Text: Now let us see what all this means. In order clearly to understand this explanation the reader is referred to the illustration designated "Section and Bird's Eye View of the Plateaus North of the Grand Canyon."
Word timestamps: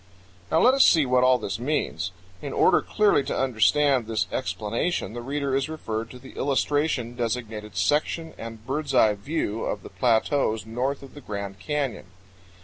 Now 0.51 0.59
let 0.61 0.73
us 0.73 0.83
see 0.83 1.05
what 1.05 1.23
all 1.23 1.37
this 1.37 1.59
means. 1.59 2.11
In 2.41 2.53
order 2.53 2.81
clearly 2.81 3.21
to 3.25 3.37
understand 3.37 4.07
this 4.07 4.25
explanation 4.31 5.13
the 5.13 5.21
reader 5.21 5.55
is 5.55 5.69
referred 5.69 6.09
to 6.09 6.17
the 6.17 6.31
illustration 6.31 7.15
designated 7.15 7.77
"Section 7.77 8.33
and 8.35 8.65
Bird's 8.65 8.95
Eye 8.95 9.13
View 9.13 9.63
of 9.63 9.83
the 9.83 9.89
Plateaus 9.91 10.65
North 10.65 11.03
of 11.03 11.13
the 11.13 11.21
Grand 11.21 11.59
Canyon." 11.59 12.07